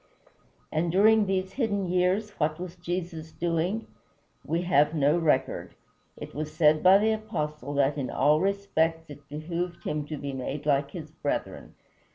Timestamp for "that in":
7.75-8.09